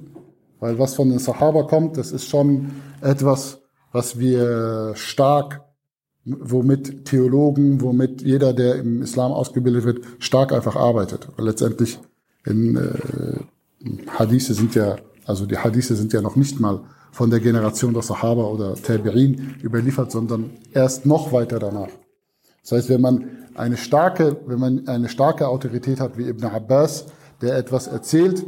Weil 0.60 0.78
was 0.78 0.94
von 0.94 1.10
den 1.10 1.18
Sahaba 1.18 1.64
kommt, 1.64 1.96
das 1.96 2.12
ist 2.12 2.28
schon 2.28 2.70
etwas, 3.00 3.60
was 3.92 4.18
wir 4.18 4.92
stark, 4.95 5.62
womit 6.25 7.07
Theologen, 7.07 7.80
womit 7.80 8.23
jeder, 8.23 8.52
der 8.52 8.76
im 8.76 9.02
Islam 9.02 9.33
ausgebildet 9.33 9.85
wird, 9.85 10.00
stark 10.18 10.52
einfach 10.52 10.76
arbeitet. 10.76 11.28
Weil 11.37 11.47
letztendlich 11.47 11.99
in 12.45 12.76
äh, 12.76 14.09
Hadithe 14.09 14.54
sind 14.54 14.75
ja, 14.75 14.97
also 15.25 15.47
die 15.47 15.57
Hadithe 15.57 15.95
sind 15.95 16.12
ja 16.12 16.21
noch 16.21 16.37
nicht 16.37 16.61
mal 16.61 16.80
von 17.12 17.30
der 17.30 17.40
Generation 17.40 17.95
der 17.95 18.02
Sahaba 18.02 18.45
oder 18.45 18.75
Tabi'in 18.75 19.62
überliefert, 19.64 20.11
sondern 20.12 20.50
erst 20.73 21.07
noch 21.07 21.33
weiter 21.33 21.59
danach. 21.59 21.88
Das 22.62 22.73
heißt, 22.73 22.88
wenn 22.90 23.00
man 23.00 23.25
eine 23.54 23.76
starke, 23.76 24.37
wenn 24.47 24.61
man 24.61 24.88
eine 24.88 25.09
starke 25.09 25.49
Autorität 25.49 26.00
hat 26.00 26.18
wie 26.18 26.28
Ibn 26.28 26.45
Abbas, 26.45 27.07
der 27.40 27.57
etwas 27.57 27.87
erzählt, 27.87 28.45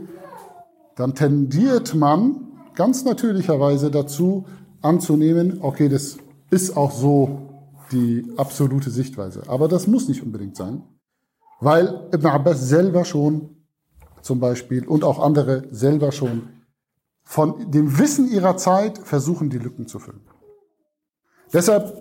dann 0.97 1.15
tendiert 1.15 1.95
man 1.95 2.49
ganz 2.75 3.05
natürlicherweise 3.05 3.91
dazu 3.91 4.45
anzunehmen, 4.83 5.59
okay, 5.63 5.89
das 5.89 6.19
ist 6.51 6.77
auch 6.77 6.93
so 6.93 7.49
die 7.93 8.33
absolute 8.37 8.91
Sichtweise. 8.91 9.43
Aber 9.49 9.69
das 9.69 9.87
muss 9.87 10.09
nicht 10.09 10.23
unbedingt 10.23 10.57
sein, 10.57 10.83
weil 11.61 12.09
Ibn 12.13 12.27
Abbas 12.27 12.69
selber 12.69 13.05
schon 13.05 13.57
zum 14.23 14.41
Beispiel 14.41 14.87
und 14.87 15.05
auch 15.05 15.19
andere 15.19 15.65
selber 15.71 16.13
schon 16.13 16.49
von 17.23 17.71
dem 17.71 17.99
Wissen 17.99 18.31
ihrer 18.31 18.57
Zeit 18.57 18.99
versuchen, 18.99 19.51
die 19.51 19.59
Lücken 19.59 19.87
zu 19.87 19.99
füllen. 19.99 20.21
Deshalb 21.53 21.97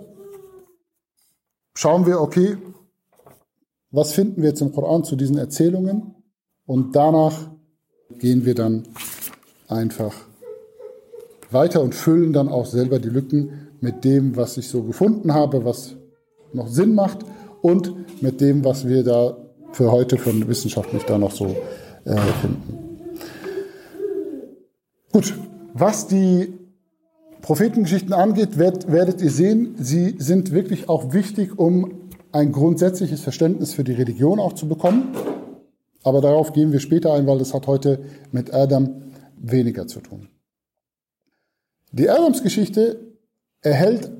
schauen 1.76 2.06
wir, 2.06 2.20
okay, 2.20 2.58
was 3.92 4.12
finden 4.12 4.42
wir 4.42 4.50
jetzt 4.50 4.62
im 4.62 4.72
Koran 4.72 5.04
zu 5.04 5.16
diesen 5.16 5.38
Erzählungen? 5.38 6.16
Und 6.66 6.96
danach 6.96 7.50
gehen 8.20 8.46
wir 8.46 8.54
dann 8.54 8.88
einfach 9.68 10.14
weiter 11.52 11.82
und 11.82 11.96
füllen 11.96 12.34
dann 12.34 12.50
auch 12.50 12.66
selber 12.66 13.00
die 13.00 13.10
Lücken 13.10 13.68
mit 13.82 14.04
dem, 14.04 14.36
was 14.36 14.58
ich 14.58 14.68
so 14.68 14.84
gefunden 14.84 15.34
habe, 15.34 15.66
was 15.66 15.96
noch 16.54 16.68
Sinn 16.68 16.96
macht 16.96 17.20
und 17.62 18.22
mit 18.22 18.42
dem, 18.42 18.64
was 18.64 18.88
wir 18.88 19.04
da 19.04 19.38
für 19.72 19.92
heute 19.92 20.18
von 20.18 20.48
wissenschaftlich 20.48 21.04
da 21.04 21.18
noch 21.18 21.32
so 21.32 21.56
äh, 22.06 22.16
finden. 22.42 22.80
Gut, 25.12 25.34
was 25.74 26.08
die 26.08 26.54
Prophetengeschichten 27.42 28.14
angeht, 28.14 28.58
werdet, 28.58 28.92
werdet 28.92 29.22
ihr 29.22 29.32
sehen, 29.32 29.76
sie 29.80 30.16
sind 30.18 30.52
wirklich 30.52 30.90
auch 30.90 31.14
wichtig, 31.14 31.58
um 31.58 32.10
ein 32.32 32.52
grundsätzliches 32.52 33.22
Verständnis 33.22 33.74
für 33.74 33.84
die 33.84 33.94
Religion 33.94 34.40
auch 34.40 34.54
zu 34.54 34.68
bekommen. 34.68 35.10
Aber 36.04 36.22
darauf 36.22 36.54
gehen 36.54 36.72
wir 36.72 36.80
später 36.80 37.14
ein, 37.14 37.28
weil 37.28 37.40
das 37.40 37.54
hat 37.54 37.68
heute 37.68 38.00
mit 38.32 38.54
Adam 38.54 38.90
weniger 39.38 39.88
zu 39.88 40.00
tun. 40.00 40.30
Die 41.92 42.10
Adams-Geschichte 42.10 43.00
erhält 43.62 44.12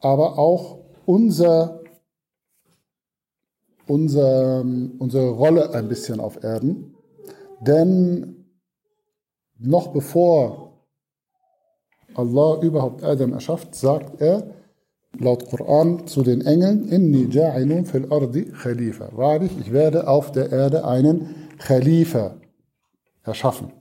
aber 0.00 0.38
auch 0.38 0.78
unser, 1.06 1.80
unser, 3.86 4.60
unsere 4.60 5.30
Rolle 5.30 5.72
ein 5.74 5.88
bisschen 5.88 6.20
auf 6.20 6.42
Erden. 6.42 6.94
Denn 7.60 8.44
noch 9.58 9.88
bevor 9.88 10.84
Allah 12.14 12.60
überhaupt 12.62 13.02
Adam 13.02 13.32
erschafft, 13.32 13.74
sagt 13.74 14.20
er, 14.20 14.54
laut 15.18 15.48
Koran 15.48 16.06
zu 16.06 16.22
den 16.22 16.42
Engeln, 16.42 16.88
Inni 16.88 17.26
ja'inun 17.26 17.86
fil 17.86 18.12
ardi 18.12 18.46
Khalifa. 18.46 19.10
Wahrlich, 19.16 19.52
ich 19.60 19.72
werde 19.72 20.08
auf 20.08 20.32
der 20.32 20.50
Erde 20.50 20.84
einen 20.84 21.48
Khalifa 21.58 22.36
erschaffen. 23.22 23.72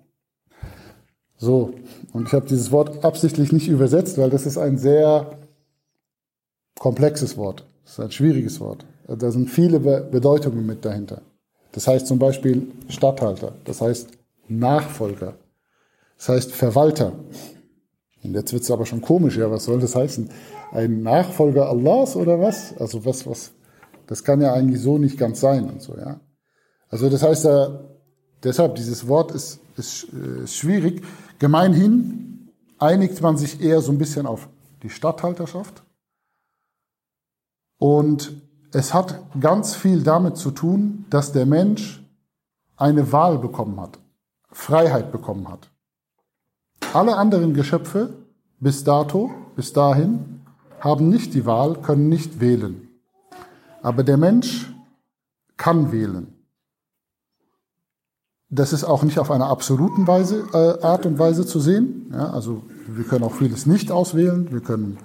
So, 1.37 1.73
und 2.13 2.27
ich 2.27 2.33
habe 2.33 2.47
dieses 2.47 2.71
Wort 2.71 3.05
absichtlich 3.05 3.51
nicht 3.51 3.67
übersetzt, 3.67 4.17
weil 4.17 4.29
das 4.29 4.45
ist 4.45 4.57
ein 4.57 4.77
sehr 4.77 5.37
komplexes 6.79 7.37
Wort. 7.37 7.65
Das 7.83 7.93
ist 7.93 7.99
ein 7.99 8.11
schwieriges 8.11 8.59
Wort. 8.59 8.85
Da 9.07 9.31
sind 9.31 9.49
viele 9.49 9.79
Bedeutungen 9.79 10.65
mit 10.65 10.83
dahinter. 10.83 11.21
Das 11.71 11.87
heißt 11.87 12.07
zum 12.07 12.19
Beispiel 12.19 12.71
Statthalter, 12.89 13.53
das 13.65 13.81
heißt 13.81 14.09
Nachfolger, 14.47 15.35
das 16.17 16.29
heißt 16.29 16.51
Verwalter. 16.51 17.13
Und 18.23 18.33
jetzt 18.33 18.51
wird 18.51 18.63
es 18.63 18.71
aber 18.71 18.85
schon 18.85 19.01
komisch, 19.01 19.37
ja, 19.37 19.51
was 19.51 19.65
soll 19.65 19.79
das 19.79 19.95
heißen? 19.95 20.29
Ein 20.71 21.03
Nachfolger 21.03 21.69
Allahs 21.69 22.15
oder 22.15 22.39
was? 22.39 22.75
Also 22.77 23.05
was, 23.05 23.27
was, 23.27 23.51
das 24.07 24.23
kann 24.23 24.41
ja 24.41 24.53
eigentlich 24.53 24.81
so 24.81 24.97
nicht 24.97 25.17
ganz 25.17 25.39
sein 25.39 25.69
und 25.69 25.81
so, 25.81 25.95
ja. 25.95 26.19
Also 26.89 27.09
das 27.09 27.21
heißt, 27.21 27.45
da, 27.45 27.83
deshalb, 28.43 28.75
dieses 28.75 29.07
Wort 29.07 29.31
ist, 29.31 29.59
ist, 29.77 30.07
äh, 30.13 30.47
schwierig. 30.47 31.03
Gemeinhin 31.39 32.49
einigt 32.79 33.21
man 33.21 33.37
sich 33.37 33.61
eher 33.61 33.81
so 33.81 33.91
ein 33.91 33.97
bisschen 33.97 34.25
auf 34.25 34.49
die 34.83 34.89
Statthalterschaft. 34.89 35.83
Und 37.77 38.41
es 38.71 38.93
hat 38.93 39.19
ganz 39.39 39.75
viel 39.75 40.03
damit 40.03 40.37
zu 40.37 40.51
tun, 40.51 41.05
dass 41.09 41.31
der 41.31 41.45
Mensch 41.45 42.03
eine 42.75 43.11
Wahl 43.11 43.39
bekommen 43.39 43.79
hat, 43.79 43.99
Freiheit 44.51 45.11
bekommen 45.11 45.47
hat. 45.47 45.69
Alle 46.93 47.15
anderen 47.17 47.53
Geschöpfe 47.53 48.13
bis 48.59 48.83
dato, 48.83 49.31
bis 49.55 49.73
dahin, 49.73 50.41
haben 50.79 51.09
nicht 51.09 51.33
die 51.33 51.45
Wahl, 51.45 51.81
können 51.81 52.09
nicht 52.09 52.39
wählen. 52.39 52.87
Aber 53.81 54.03
der 54.03 54.17
Mensch 54.17 54.71
kann 55.55 55.91
wählen. 55.91 56.36
Das 58.57 58.73
ist 58.73 58.83
auch 58.83 59.03
nicht 59.03 59.19
auf 59.19 59.29
einer 59.29 59.49
absoluten 59.49 60.07
Weise, 60.07 60.47
äh, 60.51 60.83
Art 60.83 61.05
und 61.05 61.19
Weise 61.19 61.45
zu 61.45 61.59
sehen. 61.59 62.09
Ja, 62.11 62.31
also 62.31 62.63
wir 62.87 63.05
können 63.05 63.23
auch 63.23 63.35
vieles 63.35 63.67
nicht 63.67 63.91
auswählen. 63.91 64.51
Wir 64.51 64.61
können 64.61 64.97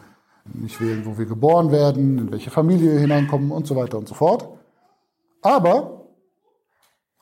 nicht 0.55 0.81
wählen, 0.81 1.05
wo 1.05 1.19
wir 1.19 1.27
geboren 1.27 1.71
werden, 1.71 2.17
in 2.17 2.33
welche 2.33 2.51
Familie 2.51 2.93
wir 2.93 2.99
hineinkommen 2.99 3.51
und 3.51 3.67
so 3.67 3.77
weiter 3.77 3.99
und 3.99 4.09
so 4.09 4.15
fort. 4.15 4.49
Aber 5.43 6.07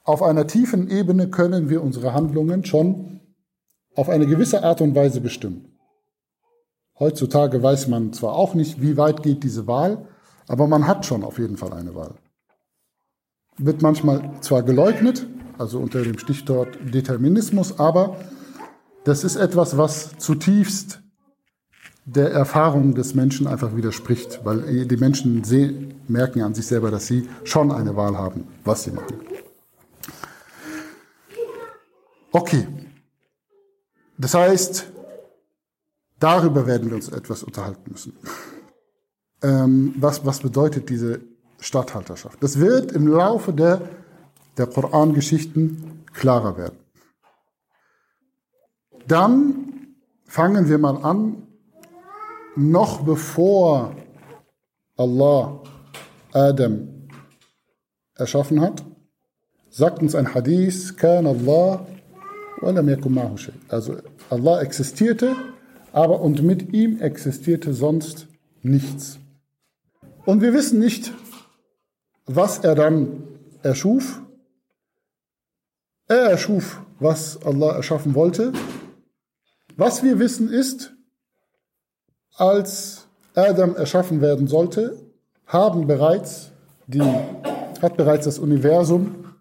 auf 0.04 0.22
einer 0.22 0.46
tiefen 0.46 0.88
Ebene 0.88 1.30
können 1.30 1.68
wir 1.68 1.82
unsere 1.82 2.14
Handlungen 2.14 2.64
schon 2.64 3.20
auf 3.96 4.08
eine 4.08 4.26
gewisse 4.26 4.62
Art 4.62 4.80
und 4.80 4.94
Weise 4.94 5.20
bestimmen. 5.20 5.76
Heutzutage 6.96 7.60
weiß 7.60 7.88
man 7.88 8.12
zwar 8.12 8.34
auch 8.34 8.54
nicht, 8.54 8.80
wie 8.80 8.96
weit 8.96 9.24
geht 9.24 9.42
diese 9.42 9.66
Wahl, 9.66 10.06
aber 10.46 10.68
man 10.68 10.86
hat 10.86 11.04
schon 11.06 11.24
auf 11.24 11.40
jeden 11.40 11.56
Fall 11.56 11.72
eine 11.72 11.96
Wahl. 11.96 12.14
Wird 13.58 13.82
manchmal 13.82 14.30
zwar 14.42 14.62
geleugnet, 14.62 15.26
also 15.60 15.78
unter 15.78 16.02
dem 16.02 16.18
Stichwort 16.18 16.78
Determinismus, 16.82 17.78
aber 17.78 18.16
das 19.04 19.24
ist 19.24 19.36
etwas, 19.36 19.76
was 19.76 20.16
zutiefst 20.18 21.02
der 22.06 22.32
Erfahrung 22.32 22.94
des 22.94 23.14
Menschen 23.14 23.46
einfach 23.46 23.76
widerspricht, 23.76 24.40
weil 24.42 24.86
die 24.86 24.96
Menschen 24.96 25.44
sehen, 25.44 25.94
merken 26.08 26.42
an 26.42 26.54
sich 26.54 26.66
selber, 26.66 26.90
dass 26.90 27.06
sie 27.06 27.28
schon 27.44 27.70
eine 27.70 27.94
Wahl 27.94 28.16
haben, 28.16 28.48
was 28.64 28.84
sie 28.84 28.90
machen. 28.90 29.20
Okay. 32.32 32.66
Das 34.16 34.34
heißt, 34.34 34.86
darüber 36.18 36.66
werden 36.66 36.88
wir 36.88 36.96
uns 36.96 37.08
etwas 37.08 37.42
unterhalten 37.42 37.92
müssen. 37.92 38.16
Ähm, 39.42 39.94
was, 39.98 40.24
was 40.24 40.40
bedeutet 40.40 40.88
diese 40.88 41.20
Statthalterschaft? 41.58 42.42
Das 42.42 42.58
wird 42.58 42.92
im 42.92 43.06
Laufe 43.06 43.52
der 43.52 43.82
der 44.60 44.66
Koran-Geschichten 44.66 46.04
klarer 46.12 46.58
werden. 46.58 46.78
Dann 49.08 49.96
fangen 50.26 50.68
wir 50.68 50.76
mal 50.76 50.98
an, 50.98 51.46
noch 52.56 53.02
bevor 53.02 53.96
Allah 54.98 55.62
Adam 56.32 57.08
erschaffen 58.16 58.60
hat, 58.60 58.84
sagt 59.70 60.02
uns 60.02 60.14
ein 60.14 60.34
Hadith, 60.34 60.94
kann 60.96 61.26
Allah 61.26 61.86
also 63.68 63.96
Allah 64.28 64.60
existierte, 64.60 65.34
aber 65.92 66.20
und 66.20 66.42
mit 66.42 66.74
ihm 66.74 67.00
existierte 67.00 67.72
sonst 67.72 68.26
nichts. 68.60 69.18
Und 70.26 70.42
wir 70.42 70.52
wissen 70.52 70.78
nicht, 70.78 71.14
was 72.26 72.58
er 72.58 72.74
dann 72.74 73.22
erschuf, 73.62 74.20
er 76.10 76.30
erschuf, 76.30 76.82
was 76.98 77.40
Allah 77.44 77.76
erschaffen 77.76 78.14
wollte. 78.14 78.52
Was 79.76 80.02
wir 80.02 80.18
wissen 80.18 80.52
ist, 80.52 80.92
als 82.34 83.06
Adam 83.34 83.76
erschaffen 83.76 84.20
werden 84.20 84.48
sollte, 84.48 85.00
haben 85.46 85.86
bereits 85.86 86.50
die, 86.86 87.00
hat 87.00 87.96
bereits 87.96 88.24
das 88.24 88.38
Universum 88.38 89.36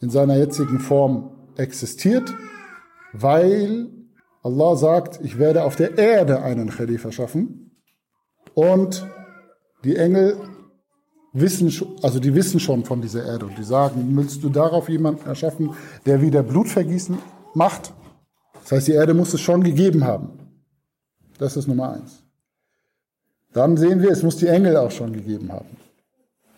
in 0.00 0.10
seiner 0.10 0.36
jetzigen 0.36 0.80
Form 0.80 1.30
existiert, 1.56 2.34
weil 3.12 3.88
Allah 4.42 4.76
sagt, 4.76 5.20
ich 5.22 5.38
werde 5.38 5.62
auf 5.62 5.76
der 5.76 5.96
Erde 5.96 6.42
einen 6.42 6.70
Khalifa 6.70 7.12
schaffen 7.12 7.80
und 8.54 9.06
die 9.84 9.96
Engel 9.96 10.36
wissen, 11.34 11.70
also 12.00 12.18
die 12.20 12.34
wissen 12.34 12.60
schon 12.60 12.84
von 12.84 13.02
dieser 13.02 13.26
Erde 13.26 13.44
und 13.44 13.58
die 13.58 13.64
sagen, 13.64 14.16
willst 14.16 14.42
du 14.42 14.48
darauf 14.48 14.88
jemanden 14.88 15.26
erschaffen, 15.28 15.74
der 16.06 16.22
wieder 16.22 16.42
Blutvergießen 16.42 17.18
macht? 17.52 17.92
Das 18.62 18.72
heißt, 18.72 18.88
die 18.88 18.92
Erde 18.92 19.12
muss 19.12 19.34
es 19.34 19.40
schon 19.40 19.62
gegeben 19.62 20.04
haben. 20.04 20.30
Das 21.36 21.56
ist 21.56 21.66
Nummer 21.66 21.92
eins. 21.92 22.22
Dann 23.52 23.76
sehen 23.76 24.00
wir, 24.00 24.10
es 24.10 24.22
muss 24.22 24.36
die 24.36 24.46
Engel 24.46 24.76
auch 24.76 24.90
schon 24.90 25.12
gegeben 25.12 25.52
haben. 25.52 25.76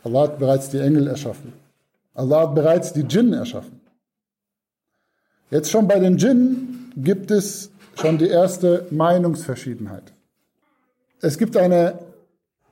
Allah 0.04 0.22
hat 0.22 0.38
bereits 0.38 0.70
die 0.70 0.78
Engel 0.78 1.08
erschaffen. 1.08 1.52
Allah 2.14 2.42
hat 2.42 2.54
bereits 2.54 2.92
die 2.92 3.02
Djinn 3.02 3.32
erschaffen. 3.32 3.80
Jetzt 5.50 5.70
schon 5.70 5.88
bei 5.88 5.98
den 5.98 6.16
Djinn 6.16 6.92
gibt 6.96 7.30
es 7.30 7.70
schon 7.96 8.18
die 8.18 8.28
erste 8.28 8.86
Meinungsverschiedenheit. 8.90 10.12
Es 11.20 11.38
gibt 11.38 11.56
eine 11.56 11.98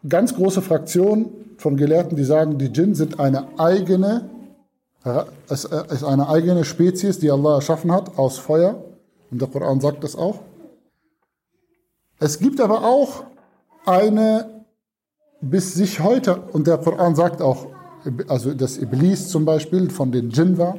ganz 0.09 0.35
große 0.35 0.63
Fraktion 0.63 1.31
von 1.57 1.77
Gelehrten, 1.77 2.17
die 2.17 2.25
sagen, 2.25 2.59
die 2.59 2.71
Djinn 2.71 2.95
sind 2.95 3.21
eine 3.21 3.59
eigene, 3.59 4.31
es 5.49 5.65
ist 5.65 6.05
eine 6.05 6.29
eigene 6.29 6.65
Spezies, 6.65 7.19
die 7.19 7.31
Allah 7.31 7.57
erschaffen 7.57 7.93
hat 7.93 8.19
aus 8.19 8.39
Feuer. 8.39 8.83
Und 9.31 9.41
der 9.41 9.49
Koran 9.49 9.81
sagt 9.81 10.05
das 10.05 10.17
auch. 10.17 10.41
Es 12.19 12.39
gibt 12.39 12.61
aber 12.61 12.85
auch 12.85 13.25
eine 13.85 14.65
bis 15.51 15.75
sich 15.75 16.01
heute, 16.01 16.37
und 16.53 16.67
der 16.67 16.79
Koran 16.79 17.15
sagt 17.15 17.43
auch, 17.43 17.67
also 18.29 18.55
das 18.55 18.79
Iblis 18.79 19.29
zum 19.29 19.45
Beispiel 19.45 19.91
von 19.91 20.13
den 20.13 20.31
Djinn 20.31 20.59
war, 20.59 20.79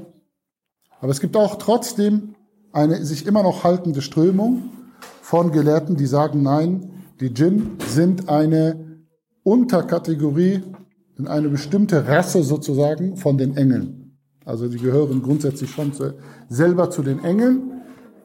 aber 1.01 1.11
es 1.11 1.19
gibt 1.19 1.37
auch 1.37 1.55
trotzdem 1.55 2.35
eine 2.71 3.05
sich 3.05 3.25
immer 3.25 3.43
noch 3.43 3.63
haltende 3.63 4.01
Strömung 4.01 4.71
von 5.21 5.51
Gelehrten, 5.51 5.97
die 5.97 6.07
sagen, 6.07 6.41
nein, 6.41 7.03
die 7.19 7.33
Djinn 7.33 7.77
sind 7.87 8.29
eine 8.29 8.84
Unterkategorie, 9.45 10.63
in 11.17 11.27
eine 11.27 11.49
bestimmte 11.49 12.07
Rasse 12.07 12.41
sozusagen 12.41 13.15
von 13.15 13.37
den 13.37 13.55
Engeln. 13.55 14.17
Also 14.43 14.67
die 14.67 14.79
gehören 14.79 15.21
grundsätzlich 15.21 15.69
schon 15.69 15.93
zu, 15.93 16.15
selber 16.49 16.89
zu 16.89 17.03
den 17.03 17.23
Engeln, 17.23 17.83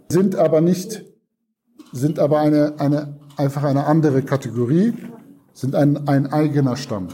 sind 0.08 0.34
aber 0.34 0.62
nicht, 0.62 1.04
sind 1.92 2.18
aber 2.18 2.40
eine, 2.40 2.80
eine, 2.80 3.18
einfach 3.36 3.64
eine 3.64 3.84
andere 3.84 4.22
Kategorie, 4.22 4.94
sind 5.52 5.74
ein, 5.74 6.08
ein 6.08 6.26
eigener 6.32 6.76
Stamm. 6.76 7.08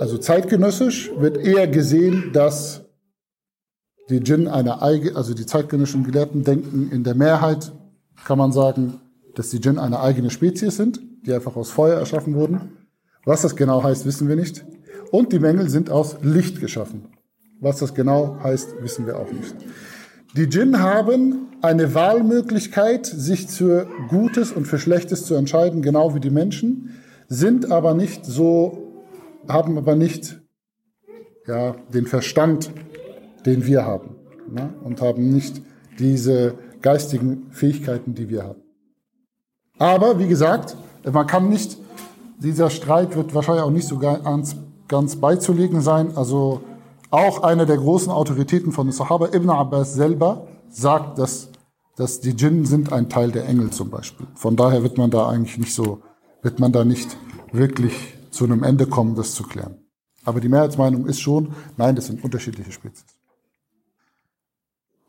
Also 0.00 0.18
zeitgenössisch 0.18 1.12
wird 1.16 1.36
eher 1.36 1.68
gesehen, 1.68 2.32
dass 2.32 2.82
die 4.08 4.18
Djinn 4.18 4.48
eine 4.48 4.82
eigene, 4.82 5.14
also 5.14 5.32
die 5.32 5.46
zeitgenössischen 5.46 6.02
Gelehrten 6.02 6.42
denken 6.42 6.90
in 6.90 7.04
der 7.04 7.14
Mehrheit, 7.14 7.70
kann 8.24 8.38
man 8.38 8.50
sagen, 8.50 9.00
dass 9.36 9.50
die 9.50 9.60
Djinn 9.60 9.78
eine 9.78 10.00
eigene 10.00 10.30
Spezies 10.30 10.76
sind, 10.76 11.00
die 11.26 11.32
einfach 11.32 11.56
aus 11.56 11.70
Feuer 11.70 11.98
erschaffen 11.98 12.34
wurden. 12.34 12.76
Was 13.24 13.42
das 13.42 13.56
genau 13.56 13.82
heißt, 13.82 14.06
wissen 14.06 14.28
wir 14.28 14.36
nicht. 14.36 14.64
Und 15.10 15.32
die 15.32 15.38
Mängel 15.38 15.68
sind 15.68 15.90
aus 15.90 16.16
Licht 16.22 16.60
geschaffen. 16.60 17.08
Was 17.60 17.78
das 17.78 17.94
genau 17.94 18.38
heißt, 18.42 18.82
wissen 18.82 19.06
wir 19.06 19.18
auch 19.18 19.30
nicht. 19.30 19.54
Die 20.36 20.48
Djinn 20.48 20.80
haben 20.80 21.48
eine 21.60 21.94
Wahlmöglichkeit, 21.94 23.04
sich 23.04 23.48
für 23.48 23.88
Gutes 24.08 24.52
und 24.52 24.66
für 24.66 24.78
Schlechtes 24.78 25.24
zu 25.24 25.34
entscheiden, 25.34 25.82
genau 25.82 26.14
wie 26.14 26.20
die 26.20 26.30
Menschen, 26.30 27.00
sind 27.28 27.70
aber 27.70 27.94
nicht 27.94 28.24
so, 28.24 28.94
haben 29.48 29.76
aber 29.76 29.96
nicht 29.96 30.40
ja, 31.46 31.74
den 31.92 32.06
Verstand, 32.06 32.70
den 33.44 33.66
wir 33.66 33.84
haben. 33.84 34.16
Ne? 34.48 34.72
Und 34.84 35.00
haben 35.00 35.30
nicht 35.30 35.60
diese 35.98 36.54
geistigen 36.80 37.48
Fähigkeiten, 37.50 38.14
die 38.14 38.28
wir 38.28 38.44
haben. 38.44 38.62
Aber 39.78 40.18
wie 40.18 40.28
gesagt, 40.28 40.76
man 41.04 41.26
kann 41.26 41.48
nicht, 41.48 41.78
dieser 42.38 42.70
Streit 42.70 43.16
wird 43.16 43.34
wahrscheinlich 43.34 43.64
auch 43.64 43.70
nicht 43.70 43.88
so 43.88 43.98
ganz, 43.98 44.56
ganz 44.88 45.16
beizulegen 45.16 45.80
sein. 45.80 46.16
Also 46.16 46.62
auch 47.10 47.42
einer 47.42 47.66
der 47.66 47.76
großen 47.76 48.10
Autoritäten 48.10 48.72
von 48.72 48.90
Sahaba, 48.92 49.28
Ibn 49.34 49.50
Abbas 49.50 49.94
selber, 49.94 50.46
sagt, 50.68 51.18
dass, 51.18 51.48
dass 51.96 52.20
die 52.20 52.34
Djinn 52.34 52.64
sind 52.64 52.92
ein 52.92 53.08
Teil 53.08 53.32
der 53.32 53.46
Engel 53.46 53.70
zum 53.70 53.90
Beispiel. 53.90 54.26
Von 54.34 54.56
daher 54.56 54.82
wird 54.82 54.96
man 54.98 55.10
da 55.10 55.28
eigentlich 55.28 55.58
nicht 55.58 55.74
so, 55.74 56.00
wird 56.42 56.60
man 56.60 56.72
da 56.72 56.84
nicht 56.84 57.16
wirklich 57.52 58.14
zu 58.30 58.44
einem 58.44 58.62
Ende 58.62 58.86
kommen, 58.86 59.16
das 59.16 59.34
zu 59.34 59.42
klären. 59.42 59.76
Aber 60.24 60.40
die 60.40 60.48
Mehrheitsmeinung 60.48 61.06
ist 61.06 61.20
schon, 61.20 61.54
nein, 61.76 61.96
das 61.96 62.06
sind 62.06 62.22
unterschiedliche 62.22 62.72
Spezies. 62.72 63.06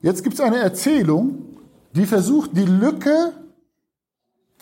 Jetzt 0.02 0.24
gibt 0.24 0.36
es 0.36 0.42
eine 0.42 0.58
Erzählung, 0.58 1.58
die 1.94 2.06
versucht, 2.06 2.58
die 2.58 2.66
Lücke 2.66 3.34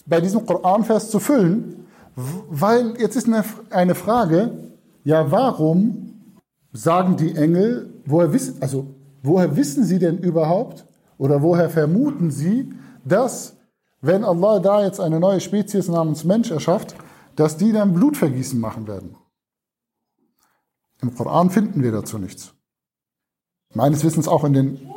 bei 0.10 0.19
diesem 0.19 0.45
Koranvers 0.45 1.10
zu 1.10 1.19
füllen, 1.19 1.88
weil 2.15 3.00
jetzt 3.00 3.15
ist 3.15 3.28
eine, 3.28 3.45
eine 3.69 3.95
Frage, 3.95 4.74
ja, 5.04 5.32
warum 5.32 6.36
sagen 6.74 7.15
die 7.15 7.36
Engel, 7.36 7.93
woher 8.06 8.34
wissen, 8.34 8.62
also, 8.62 8.88
woher 9.24 9.56
wissen 9.56 9.84
sie 9.84 10.00
denn 10.00 10.17
überhaupt 10.17 10.86
oder 11.17 11.41
woher 11.41 11.69
vermuten 11.69 12.32
sie, 12.32 12.74
dass, 13.06 13.56
wenn 14.02 14.24
Allah 14.24 14.60
da 14.60 14.84
jetzt 14.84 15.00
eine 15.00 15.19
neue 15.19 15.39
Spezies 15.39 15.88
namens 15.88 16.24
Mensch 16.24 16.52
erschafft, 16.52 16.95
dass 17.36 17.58
die 17.58 17.72
dann 17.72 17.93
Blutvergießen 17.93 18.60
machen 18.60 18.88
werden? 18.88 19.15
Im 21.02 21.15
Koran 21.15 21.50
finden 21.50 21.82
wir 21.82 21.91
dazu 21.91 22.17
nichts. 22.17 22.54
Meines 23.74 24.04
Wissens 24.04 24.28
auch 24.28 24.43
in 24.43 24.54
den 24.54 24.91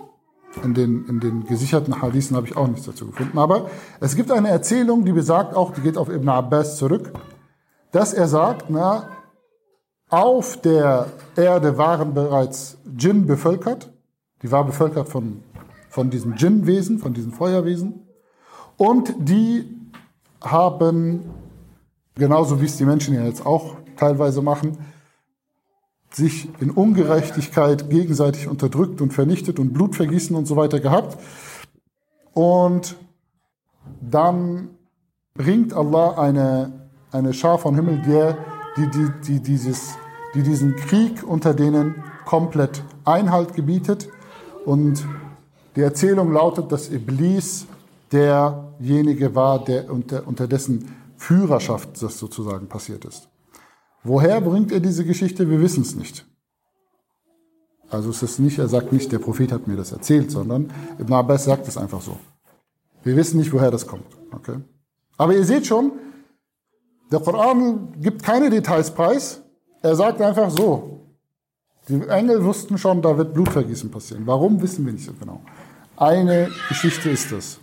in 0.63 0.75
den, 0.75 1.07
in 1.07 1.21
den 1.21 1.45
gesicherten 1.45 2.03
Hadithen 2.03 2.37
habe 2.37 2.47
ich 2.47 2.57
auch 2.57 2.69
nichts 2.69 2.87
dazu 2.87 3.07
gefunden. 3.07 3.39
Aber 3.39 3.71
es 4.01 4.17
gibt 4.17 4.31
eine 4.31 4.49
Erzählung, 4.49 5.05
die 5.05 5.13
besagt 5.13 5.55
auch, 5.55 5.73
die 5.73 5.81
geht 5.81 5.97
auf 5.97 6.09
Ibn 6.09 6.29
Abbas 6.29 6.77
zurück, 6.77 7.13
dass 7.91 8.13
er 8.13 8.29
sagt, 8.29 8.69
na, 8.69 9.09
auf 10.09 10.61
der 10.61 11.07
Erde 11.37 11.79
waren 11.79 12.13
bereits 12.13 12.77
Djinn 12.85 13.27
bevölkert. 13.27 13.91
Die 14.43 14.51
war 14.51 14.65
bevölkert 14.65 15.09
von, 15.09 15.43
von 15.89 16.11
diesen 16.11 16.37
Djinn-Wesen, 16.37 16.99
von 16.99 17.15
diesen 17.15 17.33
Feuerwesen. 17.33 18.07
Und 18.77 19.15
die 19.19 19.65
haben, 20.43 21.31
genauso 22.15 22.61
wie 22.61 22.67
es 22.67 22.77
die 22.77 22.85
Menschen 22.85 23.15
ja 23.15 23.25
jetzt 23.25 23.47
auch 23.47 23.77
teilweise 23.97 24.43
machen, 24.43 24.77
sich 26.13 26.49
in 26.61 26.71
Ungerechtigkeit 26.71 27.89
gegenseitig 27.91 28.49
unterdrückt 28.49 29.01
und 29.01 29.13
vernichtet 29.13 29.59
und 29.59 29.73
Blutvergießen 29.73 30.37
und 30.37 30.47
so 30.47 30.57
weiter 30.57 30.81
gehabt. 30.81 31.19
Und 32.33 32.97
dann 34.01 34.71
bringt 35.35 35.73
Allah 35.73 36.19
eine, 36.19 36.89
eine 37.11 37.33
Schar 37.33 37.59
von 37.59 37.75
Himmel, 37.75 38.03
der, 38.07 38.39
die, 38.77 38.91
die, 38.91 39.11
die, 39.27 39.41
dieses, 39.41 39.95
die 40.35 40.43
diesen 40.43 40.77
Krieg 40.77 41.23
unter 41.27 41.55
denen 41.55 41.95
komplett 42.25 42.83
Einhalt 43.05 43.55
gebietet. 43.55 44.09
Und 44.65 45.05
die 45.77 45.81
Erzählung 45.81 46.33
lautet, 46.33 46.71
dass 46.71 46.91
Iblis 46.91 47.67
derjenige 48.13 49.35
war, 49.35 49.65
der 49.65 49.91
unter, 49.91 50.27
unter 50.27 50.47
dessen 50.47 50.95
Führerschaft 51.17 52.03
das 52.03 52.19
sozusagen 52.19 52.69
passiert 52.69 53.05
ist. 53.05 53.32
Woher 54.05 54.41
bringt 54.41 54.73
er 54.73 54.81
diese 54.81 55.05
Geschichte? 55.05 55.49
Wir 55.49 55.61
wissen 55.61 55.83
es 55.83 55.95
nicht. 55.95 56.27
Also 57.89 58.11
es 58.11 58.23
ist 58.23 58.39
nicht, 58.39 58.59
er 58.59 58.69
sagt 58.69 58.93
nicht, 58.93 59.13
der 59.13 59.19
Prophet 59.19 59.53
hat 59.53 59.69
mir 59.69 59.77
das 59.77 59.93
erzählt, 59.93 60.31
sondern 60.31 60.73
Ibn 60.99 61.13
Abbas 61.13 61.45
sagt 61.45 61.69
es 61.69 61.77
einfach 61.77 62.01
so. 62.01 62.19
Wir 63.05 63.17
wissen 63.17 63.39
nicht, 63.39 63.53
woher 63.53 63.71
das 63.71 63.87
kommt. 63.87 64.07
Okay? 64.33 64.57
Aber 65.19 65.35
ihr 65.35 65.45
seht 65.45 65.67
schon, 65.67 65.93
der 67.11 67.21
Koran 67.21 67.93
gibt 68.01 68.23
keine 68.23 68.49
Details 68.49 68.91
preis. 68.93 69.43
Er 69.83 69.95
sagt 69.95 70.21
einfach 70.23 70.51
so. 70.51 71.01
Die 71.89 72.01
Engel 72.09 72.43
wussten 72.45 72.79
schon, 72.79 73.03
da 73.03 73.19
wird 73.19 73.35
Blutvergießen 73.35 73.91
passieren. 73.91 74.23
Warum, 74.27 74.63
wissen 74.63 74.87
wir 74.87 74.93
nicht 74.93 75.05
so 75.05 75.13
genau. 75.13 75.43
Eine 75.97 76.49
Geschichte 76.69 77.11
ist 77.11 77.31
das. 77.31 77.59